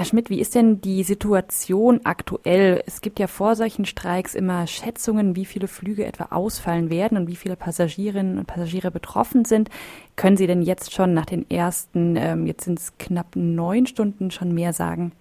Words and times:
Herr 0.00 0.06
Schmidt, 0.06 0.30
wie 0.30 0.40
ist 0.40 0.54
denn 0.54 0.80
die 0.80 1.02
Situation 1.02 2.00
aktuell? 2.04 2.82
Es 2.86 3.02
gibt 3.02 3.18
ja 3.18 3.26
vor 3.26 3.54
solchen 3.54 3.84
Streiks 3.84 4.34
immer 4.34 4.66
Schätzungen, 4.66 5.36
wie 5.36 5.44
viele 5.44 5.68
Flüge 5.68 6.06
etwa 6.06 6.34
ausfallen 6.34 6.88
werden 6.88 7.18
und 7.18 7.28
wie 7.28 7.36
viele 7.36 7.54
Passagierinnen 7.54 8.38
und 8.38 8.46
Passagiere 8.46 8.90
betroffen 8.90 9.44
sind. 9.44 9.68
Können 10.16 10.38
Sie 10.38 10.46
denn 10.46 10.62
jetzt 10.62 10.94
schon 10.94 11.12
nach 11.12 11.26
den 11.26 11.44
ersten, 11.50 12.16
ähm, 12.16 12.46
jetzt 12.46 12.64
sind 12.64 12.78
es 12.78 12.96
knapp 12.96 13.36
neun 13.36 13.84
Stunden, 13.84 14.30
schon 14.30 14.54
mehr 14.54 14.72
sagen? 14.72 15.12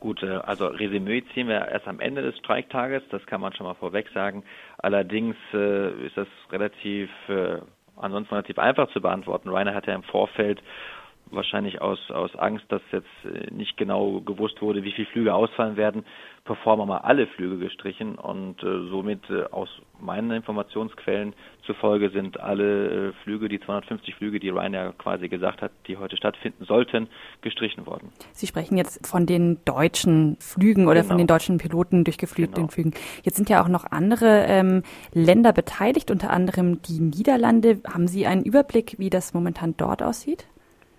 Gut, 0.00 0.20
äh, 0.24 0.30
also 0.30 0.66
Resümee 0.66 1.22
ziehen 1.32 1.46
wir 1.46 1.68
erst 1.68 1.86
am 1.86 2.00
Ende 2.00 2.22
des 2.22 2.36
Streiktages, 2.38 3.04
das 3.12 3.24
kann 3.26 3.40
man 3.40 3.52
schon 3.52 3.66
mal 3.68 3.74
vorweg 3.74 4.08
sagen. 4.12 4.42
Allerdings 4.78 5.36
äh, 5.54 5.92
ist 6.04 6.16
das 6.16 6.26
relativ, 6.50 7.08
äh, 7.28 7.58
ansonsten 7.94 8.34
relativ 8.34 8.58
einfach 8.58 8.90
zu 8.90 9.00
beantworten. 9.00 9.48
Rainer 9.48 9.76
hat 9.76 9.86
ja 9.86 9.94
im 9.94 10.02
Vorfeld 10.02 10.60
wahrscheinlich 11.30 11.80
aus, 11.80 12.10
aus 12.10 12.34
Angst, 12.36 12.64
dass 12.68 12.82
jetzt 12.92 13.08
äh, 13.24 13.52
nicht 13.52 13.76
genau 13.76 14.20
gewusst 14.20 14.62
wurde, 14.62 14.84
wie 14.84 14.92
viele 14.92 15.08
Flüge 15.08 15.34
ausfallen 15.34 15.76
werden, 15.76 16.04
Performer 16.44 16.86
mal 16.86 16.98
alle 16.98 17.26
Flüge 17.26 17.58
gestrichen 17.58 18.14
und 18.14 18.62
äh, 18.62 18.88
somit 18.88 19.28
äh, 19.28 19.44
aus 19.50 19.68
meinen 20.00 20.30
Informationsquellen 20.30 21.34
zufolge 21.64 22.10
sind 22.10 22.38
alle 22.38 23.08
äh, 23.08 23.12
Flüge, 23.24 23.48
die 23.48 23.58
250 23.58 24.14
Flüge, 24.14 24.38
die 24.38 24.50
Ryanair 24.50 24.94
quasi 24.96 25.28
gesagt 25.28 25.60
hat, 25.60 25.72
die 25.88 25.96
heute 25.96 26.16
stattfinden 26.16 26.64
sollten, 26.64 27.08
gestrichen 27.42 27.84
worden. 27.86 28.12
Sie 28.32 28.46
sprechen 28.46 28.76
jetzt 28.76 29.04
von 29.06 29.26
den 29.26 29.58
deutschen 29.64 30.36
Flügen 30.40 30.86
oder 30.86 31.00
genau. 31.00 31.08
von 31.08 31.18
den 31.18 31.26
deutschen 31.26 31.58
Piloten 31.58 32.04
durchgeflügten 32.04 32.54
genau. 32.54 32.68
Flügen. 32.68 32.94
Jetzt 33.24 33.36
sind 33.36 33.50
ja 33.50 33.62
auch 33.62 33.68
noch 33.68 33.84
andere 33.90 34.44
ähm, 34.46 34.82
Länder 35.12 35.52
beteiligt, 35.52 36.10
unter 36.12 36.30
anderem 36.30 36.80
die 36.82 37.00
Niederlande. 37.00 37.80
Haben 37.88 38.06
Sie 38.06 38.26
einen 38.26 38.44
Überblick, 38.44 38.94
wie 38.98 39.10
das 39.10 39.34
momentan 39.34 39.74
dort 39.76 40.02
aussieht? 40.02 40.46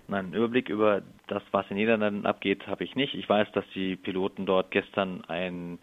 Nein, 0.08 0.26
einen 0.26 0.34
Überblick 0.34 0.70
über 0.70 1.02
das, 1.26 1.42
was 1.50 1.70
in 1.70 1.76
Niederlanden 1.76 2.24
abgeht, 2.24 2.66
habe 2.66 2.82
ich 2.82 2.96
nicht. 2.96 3.14
Ich 3.14 3.28
weiß, 3.28 3.52
dass 3.52 3.64
die 3.74 3.94
Piloten 3.94 4.46
dort 4.46 4.70
gestern 4.70 5.22
einen 5.26 5.78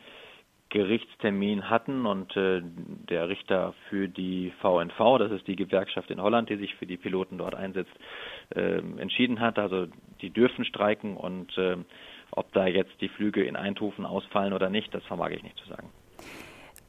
Gerichtstermin 0.69 1.69
hatten 1.69 2.07
und 2.07 2.35
äh, 2.35 2.61
der 2.63 3.29
Richter 3.29 3.75
für 3.87 4.07
die 4.09 4.51
VNV, 4.61 5.19
das 5.19 5.31
ist 5.31 5.47
die 5.47 5.55
Gewerkschaft 5.55 6.09
in 6.09 6.19
Holland, 6.19 6.49
die 6.49 6.57
sich 6.57 6.73
für 6.75 6.87
die 6.87 6.97
Piloten 6.97 7.37
dort 7.37 7.53
einsetzt, 7.53 7.93
äh, 8.55 8.79
entschieden 8.97 9.39
hat. 9.39 9.59
Also 9.59 9.85
die 10.21 10.31
dürfen 10.31 10.65
streiken 10.65 11.17
und 11.17 11.55
äh, 11.59 11.77
ob 12.31 12.51
da 12.53 12.65
jetzt 12.65 12.99
die 13.01 13.09
Flüge 13.09 13.43
in 13.43 13.55
Eindhoven 13.55 14.07
ausfallen 14.07 14.53
oder 14.53 14.71
nicht, 14.71 14.91
das 14.93 15.03
vermag 15.05 15.29
ich 15.29 15.43
nicht 15.43 15.57
zu 15.57 15.69
sagen. 15.69 15.91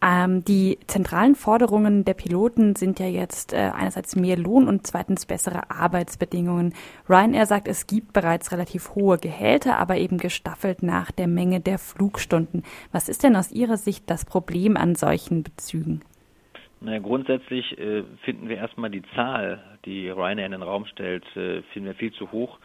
Ähm, 0.06 0.44
die 0.44 0.78
zentralen 0.86 1.34
Forderungen 1.34 2.04
der 2.04 2.14
Piloten 2.14 2.76
sind 2.76 3.00
ja 3.00 3.06
jetzt 3.06 3.52
äh, 3.52 3.72
einerseits 3.74 4.14
mehr 4.14 4.36
Lohn 4.36 4.68
und 4.68 4.86
zweitens 4.86 5.26
bessere 5.26 5.68
Arbeitsbedingungen. 5.68 6.74
Ryanair 7.08 7.46
sagt, 7.46 7.66
es 7.66 7.88
gibt 7.88 8.12
bereits 8.12 8.52
relativ 8.52 8.94
hohe 8.94 9.18
Gehälter, 9.18 9.78
aber 9.78 9.96
eben 9.96 10.18
gestaffelt 10.18 10.84
nach 10.84 11.10
der 11.10 11.26
Menge 11.26 11.60
der 11.60 11.78
Flugstunden. 11.78 12.62
Was 12.92 13.08
ist 13.08 13.24
denn 13.24 13.34
aus 13.34 13.50
Ihrer 13.50 13.78
Sicht 13.78 14.08
das 14.08 14.24
Problem 14.24 14.76
an 14.76 14.94
solchen 14.94 15.42
Bezügen? 15.42 16.02
Naja, 16.80 17.00
grundsätzlich 17.00 17.76
äh, 17.76 18.04
finden 18.22 18.48
wir 18.48 18.58
erstmal 18.58 18.91
die 18.91 19.02
Zahl, 19.16 19.60
die 19.86 20.08
Ryanair 20.08 20.46
in 20.46 20.52
den 20.52 20.62
Raum 20.62 20.86
stellt, 20.86 21.24
äh, 21.34 21.62
finden 21.72 21.88
wir 21.88 21.94
viel 21.94 22.12
zu 22.12 22.30
hoch. 22.30 22.58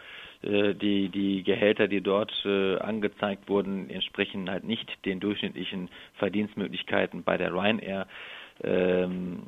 Äh, 0.43 0.73
die, 0.75 1.09
die 1.09 1.43
Gehälter, 1.43 1.87
die 1.87 2.01
dort 2.01 2.31
äh, 2.45 2.77
angezeigt 2.77 3.49
wurden, 3.49 3.89
entsprechen 3.89 4.49
halt 4.49 4.63
nicht 4.63 4.89
den 5.05 5.19
durchschnittlichen 5.19 5.89
Verdienstmöglichkeiten 6.15 7.23
bei 7.23 7.37
der 7.37 7.53
Ryanair. 7.53 8.07
Ähm, 8.63 9.43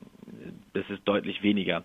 das 0.74 0.90
ist 0.90 1.08
deutlich 1.08 1.44
weniger. 1.44 1.84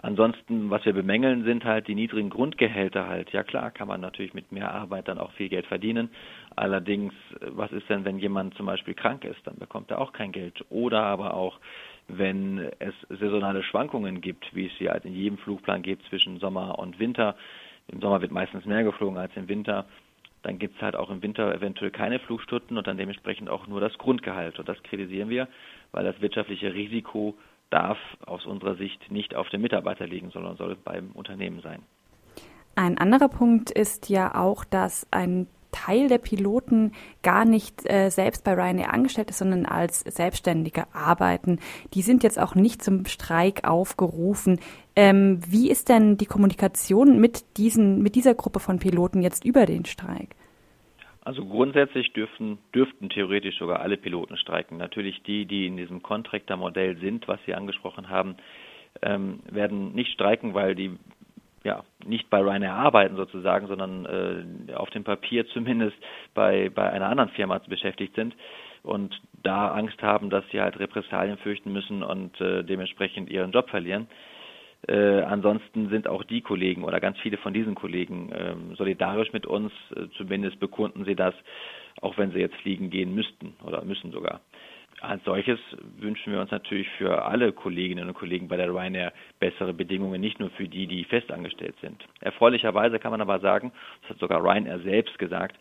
Ansonsten, 0.00 0.70
was 0.70 0.84
wir 0.84 0.92
bemängeln, 0.92 1.42
sind 1.42 1.64
halt 1.64 1.88
die 1.88 1.96
niedrigen 1.96 2.30
Grundgehälter 2.30 3.08
halt. 3.08 3.32
Ja 3.32 3.42
klar, 3.42 3.72
kann 3.72 3.88
man 3.88 4.00
natürlich 4.00 4.32
mit 4.32 4.52
mehr 4.52 4.72
Arbeit 4.72 5.08
dann 5.08 5.18
auch 5.18 5.32
viel 5.32 5.48
Geld 5.48 5.66
verdienen. 5.66 6.10
Allerdings, 6.54 7.12
was 7.40 7.72
ist 7.72 7.88
denn, 7.88 8.04
wenn 8.04 8.18
jemand 8.18 8.54
zum 8.54 8.66
Beispiel 8.66 8.94
krank 8.94 9.24
ist? 9.24 9.44
Dann 9.44 9.56
bekommt 9.56 9.90
er 9.90 10.00
auch 10.00 10.12
kein 10.12 10.30
Geld. 10.30 10.64
Oder 10.70 11.02
aber 11.02 11.34
auch, 11.34 11.58
wenn 12.06 12.70
es 12.78 12.94
saisonale 13.08 13.64
Schwankungen 13.64 14.20
gibt, 14.20 14.54
wie 14.54 14.66
es 14.66 14.78
sie 14.78 14.88
halt 14.88 15.04
in 15.04 15.14
jedem 15.14 15.36
Flugplan 15.38 15.82
gibt 15.82 16.04
zwischen 16.04 16.38
Sommer 16.38 16.78
und 16.78 17.00
Winter, 17.00 17.34
im 17.88 18.00
Sommer 18.00 18.20
wird 18.20 18.32
meistens 18.32 18.64
mehr 18.64 18.84
geflogen 18.84 19.18
als 19.18 19.32
im 19.36 19.48
Winter. 19.48 19.86
Dann 20.42 20.58
gibt 20.58 20.76
es 20.76 20.82
halt 20.82 20.94
auch 20.94 21.10
im 21.10 21.22
Winter 21.22 21.52
eventuell 21.54 21.90
keine 21.90 22.18
Flugstunden 22.20 22.78
und 22.78 22.86
dann 22.86 22.96
dementsprechend 22.96 23.50
auch 23.50 23.66
nur 23.66 23.80
das 23.80 23.96
Grundgehalt. 23.98 24.58
Und 24.58 24.68
das 24.68 24.82
kritisieren 24.82 25.28
wir, 25.28 25.48
weil 25.92 26.04
das 26.04 26.20
wirtschaftliche 26.20 26.72
Risiko 26.74 27.34
darf 27.70 27.98
aus 28.24 28.46
unserer 28.46 28.76
Sicht 28.76 29.10
nicht 29.10 29.34
auf 29.34 29.48
den 29.48 29.60
Mitarbeiter 29.60 30.06
liegen, 30.06 30.30
sondern 30.30 30.56
soll 30.56 30.76
beim 30.76 31.10
Unternehmen 31.12 31.60
sein. 31.60 31.82
Ein 32.76 32.96
anderer 32.98 33.28
Punkt 33.28 33.70
ist 33.70 34.08
ja 34.08 34.34
auch, 34.34 34.64
dass 34.64 35.06
ein 35.10 35.48
Teil 35.70 36.08
der 36.08 36.18
Piloten 36.18 36.92
gar 37.22 37.44
nicht 37.44 37.88
äh, 37.90 38.10
selbst 38.10 38.44
bei 38.44 38.54
Ryanair 38.54 38.92
angestellt 38.92 39.30
ist, 39.30 39.38
sondern 39.38 39.66
als 39.66 40.00
Selbstständige 40.00 40.86
arbeiten. 40.92 41.58
Die 41.94 42.02
sind 42.02 42.22
jetzt 42.22 42.38
auch 42.38 42.54
nicht 42.54 42.82
zum 42.82 43.06
Streik 43.06 43.68
aufgerufen. 43.68 44.60
Ähm, 44.96 45.40
wie 45.48 45.70
ist 45.70 45.88
denn 45.88 46.16
die 46.16 46.26
Kommunikation 46.26 47.20
mit, 47.20 47.56
diesen, 47.56 48.02
mit 48.02 48.14
dieser 48.14 48.34
Gruppe 48.34 48.60
von 48.60 48.78
Piloten 48.78 49.22
jetzt 49.22 49.44
über 49.44 49.66
den 49.66 49.84
Streik? 49.84 50.34
Also 51.28 51.44
grundsätzlich 51.44 52.12
dürften, 52.14 52.58
dürften 52.74 53.10
theoretisch 53.10 53.58
sogar 53.58 53.80
alle 53.80 53.98
Piloten 53.98 54.38
streiken. 54.38 54.78
Natürlich 54.78 55.22
die, 55.24 55.44
die 55.44 55.66
in 55.66 55.76
diesem 55.76 56.02
Contractor-Modell 56.02 56.96
sind, 57.00 57.28
was 57.28 57.38
Sie 57.44 57.52
angesprochen 57.52 58.08
haben, 58.08 58.36
ähm, 59.02 59.40
werden 59.50 59.94
nicht 59.94 60.10
streiken, 60.12 60.54
weil 60.54 60.74
die 60.74 60.96
ja, 61.68 61.84
nicht 62.06 62.30
bei 62.30 62.40
Ryanair 62.40 62.72
arbeiten 62.72 63.16
sozusagen, 63.16 63.66
sondern 63.66 64.06
äh, 64.06 64.72
auf 64.72 64.88
dem 64.90 65.04
Papier 65.04 65.46
zumindest 65.54 65.96
bei, 66.32 66.70
bei 66.70 66.90
einer 66.90 67.08
anderen 67.08 67.28
Firma 67.30 67.58
beschäftigt 67.58 68.14
sind 68.14 68.34
und 68.82 69.20
da 69.42 69.68
Angst 69.72 70.02
haben, 70.02 70.30
dass 70.30 70.44
sie 70.50 70.62
halt 70.62 70.78
Repressalien 70.78 71.36
fürchten 71.36 71.70
müssen 71.70 72.02
und 72.02 72.40
äh, 72.40 72.64
dementsprechend 72.64 73.28
ihren 73.28 73.52
Job 73.52 73.68
verlieren. 73.68 74.08
Äh, 74.86 75.20
ansonsten 75.22 75.90
sind 75.90 76.08
auch 76.08 76.24
die 76.24 76.40
Kollegen 76.40 76.84
oder 76.84 77.00
ganz 77.00 77.18
viele 77.18 77.36
von 77.36 77.52
diesen 77.52 77.74
Kollegen 77.74 78.32
äh, 78.32 78.54
solidarisch 78.76 79.32
mit 79.34 79.44
uns, 79.44 79.72
äh, 79.94 80.06
zumindest 80.16 80.58
bekunden 80.60 81.04
sie 81.04 81.16
das, 81.16 81.34
auch 82.00 82.16
wenn 82.16 82.30
sie 82.30 82.38
jetzt 82.38 82.56
fliegen 82.56 82.88
gehen 82.88 83.14
müssten 83.14 83.56
oder 83.66 83.84
müssen 83.84 84.10
sogar. 84.10 84.40
Als 85.00 85.22
solches 85.24 85.60
wünschen 85.98 86.32
wir 86.32 86.40
uns 86.40 86.50
natürlich 86.50 86.88
für 86.98 87.24
alle 87.24 87.52
Kolleginnen 87.52 88.08
und 88.08 88.14
Kollegen 88.14 88.48
bei 88.48 88.56
der 88.56 88.68
Ryanair 88.68 89.12
bessere 89.38 89.72
Bedingungen, 89.72 90.20
nicht 90.20 90.40
nur 90.40 90.50
für 90.50 90.66
die, 90.66 90.86
die 90.86 91.04
festangestellt 91.04 91.76
sind. 91.80 92.04
Erfreulicherweise 92.20 92.98
kann 92.98 93.12
man 93.12 93.20
aber 93.20 93.38
sagen, 93.38 93.72
das 94.02 94.10
hat 94.10 94.18
sogar 94.18 94.42
Ryanair 94.42 94.80
selbst 94.80 95.18
gesagt, 95.18 95.56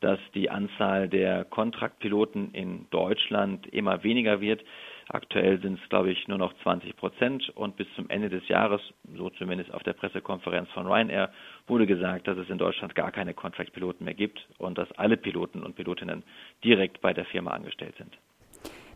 dass 0.00 0.18
die 0.34 0.50
Anzahl 0.50 1.08
der 1.08 1.44
Kontraktpiloten 1.46 2.52
in 2.52 2.86
Deutschland 2.90 3.66
immer 3.68 4.02
weniger 4.02 4.42
wird. 4.42 4.62
Aktuell 5.08 5.60
sind 5.60 5.80
es, 5.82 5.88
glaube 5.88 6.10
ich, 6.10 6.28
nur 6.28 6.36
noch 6.36 6.52
20 6.62 6.94
Prozent 6.96 7.50
und 7.54 7.76
bis 7.76 7.86
zum 7.94 8.10
Ende 8.10 8.28
des 8.28 8.46
Jahres, 8.48 8.82
so 9.16 9.30
zumindest 9.30 9.72
auf 9.72 9.82
der 9.82 9.94
Pressekonferenz 9.94 10.68
von 10.72 10.86
Ryanair, 10.86 11.32
wurde 11.66 11.86
gesagt, 11.86 12.26
dass 12.28 12.36
es 12.36 12.50
in 12.50 12.58
Deutschland 12.58 12.94
gar 12.94 13.12
keine 13.12 13.32
Contract-Piloten 13.32 14.04
mehr 14.04 14.14
gibt 14.14 14.46
und 14.58 14.76
dass 14.76 14.92
alle 14.92 15.16
Piloten 15.16 15.62
und 15.62 15.74
Pilotinnen 15.74 16.22
direkt 16.62 17.00
bei 17.00 17.14
der 17.14 17.24
Firma 17.24 17.52
angestellt 17.52 17.94
sind. 17.96 18.14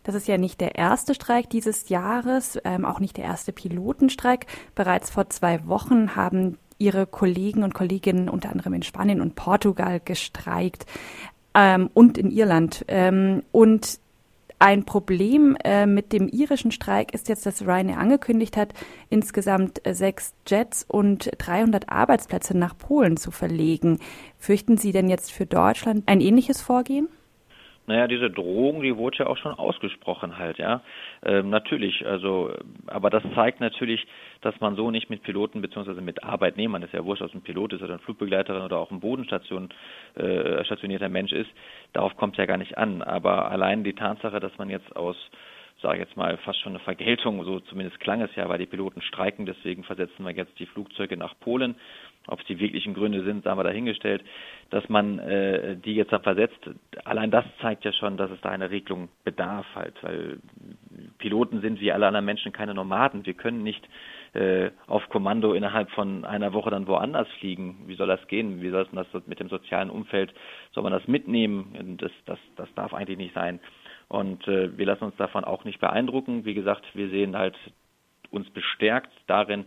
Das 0.09 0.15
ist 0.15 0.27
ja 0.27 0.39
nicht 0.39 0.59
der 0.59 0.73
erste 0.73 1.13
Streik 1.13 1.51
dieses 1.51 1.89
Jahres, 1.89 2.57
ähm, 2.63 2.83
auch 2.83 2.99
nicht 2.99 3.17
der 3.17 3.25
erste 3.25 3.53
Pilotenstreik. 3.53 4.47
Bereits 4.73 5.11
vor 5.11 5.29
zwei 5.29 5.67
Wochen 5.67 6.15
haben 6.15 6.57
ihre 6.79 7.05
Kollegen 7.05 7.61
und 7.61 7.75
Kolleginnen 7.75 8.27
unter 8.27 8.49
anderem 8.49 8.73
in 8.73 8.81
Spanien 8.81 9.21
und 9.21 9.35
Portugal 9.35 10.01
gestreikt 10.03 10.87
ähm, 11.53 11.91
und 11.93 12.17
in 12.17 12.31
Irland. 12.31 12.85
Ähm, 12.87 13.43
und 13.51 13.99
ein 14.57 14.83
Problem 14.83 15.55
äh, 15.63 15.85
mit 15.85 16.11
dem 16.11 16.27
irischen 16.27 16.71
Streik 16.71 17.13
ist 17.13 17.29
jetzt, 17.29 17.45
dass 17.45 17.61
Ryanair 17.61 17.99
angekündigt 17.99 18.57
hat, 18.57 18.73
insgesamt 19.11 19.85
äh, 19.85 19.93
sechs 19.93 20.33
Jets 20.47 20.83
und 20.87 21.29
300 21.37 21.87
Arbeitsplätze 21.89 22.57
nach 22.57 22.75
Polen 22.75 23.15
zu 23.15 23.29
verlegen. 23.29 23.99
Fürchten 24.39 24.75
Sie 24.75 24.91
denn 24.91 25.07
jetzt 25.07 25.31
für 25.31 25.45
Deutschland 25.45 26.07
ein 26.07 26.19
ähnliches 26.19 26.61
Vorgehen? 26.61 27.09
Naja, 27.89 28.05
diese 28.05 28.29
Drohung, 28.29 28.83
die 28.83 28.95
wurde 28.95 29.17
ja 29.17 29.25
auch 29.25 29.37
schon 29.37 29.51
ausgesprochen 29.51 30.37
halt, 30.37 30.59
ja. 30.59 30.81
Ähm, 31.25 31.49
natürlich, 31.49 32.05
also, 32.05 32.53
aber 32.85 33.09
das 33.09 33.23
zeigt 33.33 33.61
natürlich, 33.61 34.05
dass 34.41 34.53
man 34.59 34.75
so 34.75 34.91
nicht 34.91 35.09
mit 35.09 35.23
Piloten 35.23 35.59
beziehungsweise 35.59 35.99
mit 35.99 36.23
Arbeitnehmern, 36.23 36.83
ist 36.83 36.93
ja 36.93 37.03
wurscht, 37.03 37.23
ob 37.23 37.29
es 37.29 37.33
ein 37.33 37.41
Pilot 37.41 37.73
ist 37.73 37.81
oder 37.81 37.93
eine 37.93 38.03
Flugbegleiterin 38.03 38.61
oder 38.61 38.77
auch 38.77 38.91
ein 38.91 38.99
Bodenstation 38.99 39.69
äh, 40.13 40.63
stationierter 40.65 41.09
Mensch 41.09 41.31
ist, 41.31 41.49
darauf 41.93 42.15
kommt 42.15 42.35
es 42.35 42.37
ja 42.37 42.45
gar 42.45 42.57
nicht 42.57 42.77
an. 42.77 43.01
Aber 43.01 43.49
allein 43.49 43.83
die 43.83 43.93
Tatsache, 43.93 44.39
dass 44.39 44.55
man 44.59 44.69
jetzt 44.69 44.95
aus 44.95 45.17
sage 45.81 45.95
ich 45.95 46.07
jetzt 46.07 46.17
mal, 46.17 46.37
fast 46.37 46.59
schon 46.59 46.73
eine 46.73 46.79
Vergeltung, 46.79 47.43
so 47.43 47.59
zumindest 47.61 47.99
klang 47.99 48.21
es 48.21 48.35
ja, 48.35 48.49
weil 48.49 48.59
die 48.59 48.65
Piloten 48.65 49.01
streiken, 49.01 49.45
deswegen 49.45 49.83
versetzen 49.83 50.25
wir 50.25 50.31
jetzt 50.31 50.57
die 50.59 50.65
Flugzeuge 50.65 51.17
nach 51.17 51.39
Polen. 51.39 51.75
Ob 52.27 52.41
es 52.41 52.45
die 52.45 52.59
wirklichen 52.59 52.93
Gründe 52.93 53.23
sind, 53.23 53.43
sagen 53.43 53.57
wir 53.57 53.63
dahingestellt, 53.63 54.23
dass 54.69 54.87
man 54.89 55.19
äh, 55.19 55.77
die 55.77 55.95
jetzt 55.95 56.11
da 56.11 56.19
versetzt. 56.19 56.59
Allein 57.05 57.31
das 57.31 57.45
zeigt 57.61 57.85
ja 57.85 57.93
schon, 57.93 58.17
dass 58.17 58.29
es 58.29 58.39
da 58.41 58.49
eine 58.49 58.69
Regelung 58.69 59.09
bedarf 59.23 59.65
halt, 59.73 59.95
weil 60.03 60.39
Piloten 61.17 61.61
sind 61.61 61.79
wie 61.79 61.91
alle 61.91 62.07
anderen 62.07 62.25
Menschen 62.25 62.51
keine 62.51 62.73
Nomaden. 62.73 63.25
Wir 63.25 63.33
können 63.33 63.63
nicht 63.63 63.87
äh, 64.33 64.69
auf 64.85 65.09
Kommando 65.09 65.53
innerhalb 65.53 65.89
von 65.91 66.23
einer 66.23 66.53
Woche 66.53 66.69
dann 66.69 66.87
woanders 66.87 67.27
fliegen. 67.39 67.83
Wie 67.87 67.95
soll 67.95 68.07
das 68.07 68.27
gehen? 68.27 68.61
Wie 68.61 68.69
soll 68.69 68.87
das 68.91 69.07
mit 69.25 69.39
dem 69.39 69.49
sozialen 69.49 69.89
Umfeld? 69.89 70.33
Soll 70.73 70.83
man 70.83 70.93
das 70.93 71.07
mitnehmen? 71.07 71.97
Das, 71.99 72.11
das, 72.25 72.39
das 72.55 72.71
darf 72.75 72.93
eigentlich 72.93 73.17
nicht 73.17 73.33
sein. 73.33 73.59
Und 74.09 74.47
äh, 74.47 74.77
wir 74.77 74.85
lassen 74.85 75.05
uns 75.05 75.15
davon 75.15 75.45
auch 75.45 75.63
nicht 75.63 75.79
beeindrucken. 75.79 76.43
Wie 76.43 76.55
gesagt, 76.55 76.83
wir 76.93 77.09
sehen 77.09 77.37
halt 77.37 77.55
uns 78.31 78.49
bestärkt 78.49 79.11
darin, 79.27 79.65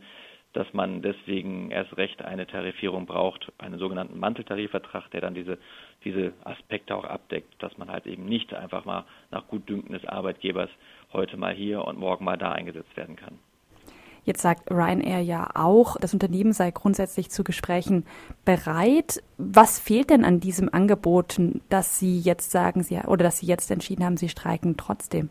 dass 0.52 0.70
man 0.74 1.00
deswegen 1.00 1.70
erst 1.70 1.96
recht 1.96 2.22
eine 2.22 2.46
Tarifierung 2.46 3.06
braucht, 3.06 3.50
einen 3.58 3.78
sogenannten 3.78 4.18
Manteltarifvertrag, 4.18 5.10
der 5.10 5.22
dann 5.22 5.34
diese, 5.34 5.58
diese 6.04 6.34
Aspekte 6.44 6.94
auch 6.94 7.04
abdeckt, 7.04 7.54
dass 7.62 7.78
man 7.78 7.90
halt 7.90 8.06
eben 8.06 8.26
nicht 8.26 8.52
einfach 8.52 8.84
mal 8.84 9.04
nach 9.30 9.46
Gutdünken 9.48 9.92
des 9.92 10.04
Arbeitgebers 10.04 10.68
heute 11.12 11.36
mal 11.36 11.54
hier 11.54 11.84
und 11.84 11.98
morgen 11.98 12.24
mal 12.24 12.36
da 12.36 12.52
eingesetzt 12.52 12.94
werden 12.96 13.16
kann. 13.16 13.38
Jetzt 14.24 14.42
sagt 14.42 14.70
Ryanair 14.70 15.20
ja 15.20 15.48
auch, 15.54 15.96
das 16.00 16.14
Unternehmen 16.14 16.52
sei 16.52 16.70
grundsätzlich 16.70 17.30
zu 17.30 17.42
Gesprächen 17.42 18.04
bereit. 18.44 19.22
Was 19.36 19.80
fehlt 19.80 20.10
denn 20.10 20.24
an 20.24 20.40
diesem 20.40 20.72
Angebot, 20.72 21.40
dass 21.68 21.98
Sie 21.98 22.20
jetzt 22.20 22.50
sagen, 22.50 22.82
Sie, 22.82 22.98
oder 23.06 23.24
dass 23.24 23.38
Sie 23.38 23.46
jetzt 23.46 23.70
entschieden 23.70 24.04
haben, 24.04 24.16
Sie 24.16 24.28
streiken 24.28 24.76
trotzdem? 24.76 25.30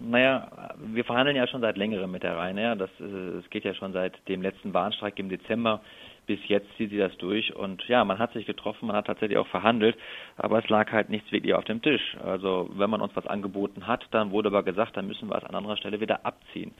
Naja, 0.00 0.50
wir 0.78 1.04
verhandeln 1.04 1.36
ja 1.36 1.48
schon 1.48 1.60
seit 1.60 1.76
längerem 1.76 2.10
mit 2.10 2.22
der 2.22 2.36
Ryanair. 2.36 2.76
Das, 2.76 2.90
es 3.00 3.44
äh, 3.44 3.48
geht 3.50 3.64
ja 3.64 3.74
schon 3.74 3.92
seit 3.92 4.16
dem 4.28 4.42
letzten 4.42 4.72
Warnstreik 4.72 5.18
im 5.18 5.28
Dezember 5.28 5.80
bis 6.28 6.38
jetzt 6.46 6.68
zieht 6.76 6.90
sie 6.90 6.98
das 6.98 7.16
durch 7.16 7.56
und 7.56 7.82
ja, 7.88 8.04
man 8.04 8.18
hat 8.18 8.34
sich 8.34 8.46
getroffen, 8.46 8.86
man 8.86 8.94
hat 8.96 9.06
tatsächlich 9.06 9.38
auch 9.38 9.46
verhandelt, 9.48 9.96
aber 10.36 10.58
es 10.58 10.68
lag 10.68 10.92
halt 10.92 11.08
nichts 11.08 11.32
wirklich 11.32 11.54
auf 11.54 11.64
dem 11.64 11.80
Tisch. 11.80 12.16
Also 12.22 12.68
wenn 12.74 12.90
man 12.90 13.00
uns 13.00 13.16
was 13.16 13.26
angeboten 13.26 13.86
hat, 13.86 14.06
dann 14.10 14.30
wurde 14.30 14.50
aber 14.50 14.62
gesagt, 14.62 14.96
dann 14.96 15.06
müssen 15.06 15.28
wir 15.30 15.38
es 15.38 15.44
an 15.44 15.54
anderer 15.54 15.78
Stelle 15.78 16.00
wieder 16.00 16.24
abziehen. 16.26 16.74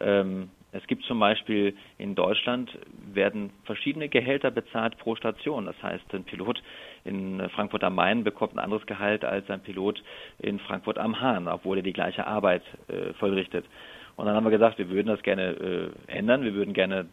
Ähm, 0.00 0.50
es 0.72 0.86
gibt 0.86 1.04
zum 1.04 1.18
Beispiel 1.18 1.74
in 1.98 2.14
Deutschland 2.14 2.70
werden 3.12 3.50
verschiedene 3.64 4.08
Gehälter 4.08 4.50
bezahlt 4.50 4.96
pro 4.98 5.16
Station. 5.16 5.66
Das 5.66 5.82
heißt, 5.82 6.14
ein 6.14 6.24
Pilot 6.24 6.62
in 7.04 7.40
Frankfurt 7.50 7.82
am 7.82 7.96
Main 7.96 8.22
bekommt 8.22 8.54
ein 8.54 8.60
anderes 8.60 8.86
Gehalt 8.86 9.24
als 9.24 9.50
ein 9.50 9.60
Pilot 9.60 10.02
in 10.38 10.60
Frankfurt 10.60 10.98
am 10.98 11.20
Hahn, 11.20 11.48
obwohl 11.48 11.78
er 11.78 11.82
die 11.82 11.92
gleiche 11.92 12.26
Arbeit 12.26 12.62
äh, 12.88 13.12
vollrichtet. 13.14 13.64
Und 14.16 14.26
dann 14.26 14.36
haben 14.36 14.44
wir 14.44 14.50
gesagt, 14.50 14.78
wir 14.78 14.90
würden 14.90 15.08
das 15.08 15.22
gerne 15.22 15.50
äh, 15.50 15.90
ändern. 16.06 16.44
Wir 16.44 16.54
würden 16.54 16.74
gerne, 16.74 17.06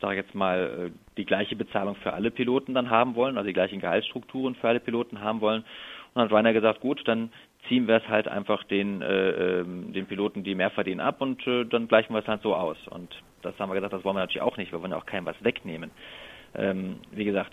sage 0.00 0.20
ich 0.20 0.26
jetzt 0.26 0.34
mal, 0.34 0.90
äh, 0.90 0.90
die 1.16 1.24
gleiche 1.24 1.56
Bezahlung 1.56 1.96
für 1.96 2.12
alle 2.12 2.30
Piloten 2.30 2.74
dann 2.74 2.90
haben 2.90 3.16
wollen, 3.16 3.38
also 3.38 3.46
die 3.46 3.54
gleichen 3.54 3.80
Gehaltsstrukturen 3.80 4.54
für 4.54 4.68
alle 4.68 4.80
Piloten 4.80 5.20
haben 5.20 5.40
wollen. 5.40 5.62
Und 5.62 6.20
dann 6.20 6.24
hat 6.24 6.32
Rainer 6.32 6.52
gesagt, 6.52 6.80
gut, 6.80 7.02
dann 7.06 7.32
ziehen 7.68 7.86
wir 7.88 7.96
es 7.96 8.08
halt 8.08 8.28
einfach 8.28 8.64
den, 8.64 9.02
äh, 9.02 9.60
ähm, 9.60 9.92
den 9.92 10.06
Piloten, 10.06 10.44
die 10.44 10.54
mehr 10.54 10.70
verdienen, 10.70 11.00
ab 11.00 11.20
und 11.20 11.46
äh, 11.46 11.64
dann 11.64 11.88
gleichen 11.88 12.12
wir 12.12 12.20
es 12.20 12.26
halt 12.28 12.42
so 12.42 12.54
aus. 12.54 12.78
Und 12.88 13.10
das 13.42 13.58
haben 13.58 13.70
wir 13.70 13.74
gesagt, 13.74 13.92
das 13.92 14.04
wollen 14.04 14.16
wir 14.16 14.20
natürlich 14.20 14.42
auch 14.42 14.56
nicht. 14.56 14.72
Wir 14.72 14.80
wollen 14.80 14.92
ja 14.92 14.98
auch 14.98 15.06
keinem 15.06 15.26
was 15.26 15.42
wegnehmen. 15.42 15.90
Ähm, 16.54 16.96
wie 17.10 17.24
gesagt, 17.24 17.52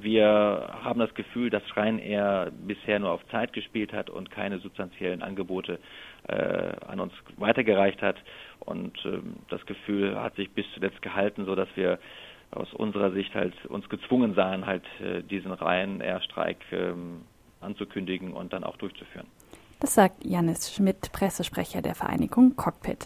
wir 0.00 0.78
haben 0.84 1.00
das 1.00 1.14
Gefühl, 1.14 1.50
dass 1.50 1.62
Ryanair 1.76 2.52
bisher 2.66 2.98
nur 2.98 3.10
auf 3.10 3.26
Zeit 3.28 3.52
gespielt 3.52 3.92
hat 3.92 4.10
und 4.10 4.30
keine 4.30 4.58
substanziellen 4.58 5.22
Angebote 5.22 5.78
äh, 6.28 6.72
an 6.86 7.00
uns 7.00 7.12
weitergereicht 7.36 8.02
hat. 8.02 8.16
Und 8.60 8.98
ähm, 9.04 9.36
das 9.48 9.64
Gefühl 9.66 10.20
hat 10.20 10.34
sich 10.36 10.50
bis 10.50 10.66
zuletzt 10.74 11.00
gehalten, 11.02 11.44
so 11.46 11.54
dass 11.54 11.68
wir 11.76 11.98
aus 12.50 12.72
unserer 12.74 13.10
Sicht 13.12 13.34
halt 13.34 13.54
uns 13.66 13.88
gezwungen 13.88 14.34
sahen, 14.34 14.66
halt 14.66 14.84
äh, 15.00 15.22
diesen 15.22 15.52
Ryanair-Streik 15.52 16.58
ähm, 16.72 17.22
anzukündigen 17.66 18.32
und 18.32 18.52
dann 18.52 18.64
auch 18.64 18.76
durchzuführen. 18.76 19.26
Das 19.80 19.92
sagt 19.92 20.24
Janis 20.24 20.72
Schmidt, 20.72 21.12
Pressesprecher 21.12 21.82
der 21.82 21.94
Vereinigung 21.94 22.56
Cockpit. 22.56 22.94